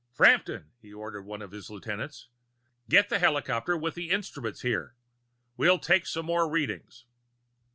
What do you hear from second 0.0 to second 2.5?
"Frampton!" he ordered one of his lieutenants.